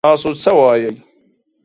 تاسو 0.05 0.29
څه 0.41 0.51
وايي؟ 0.59 0.89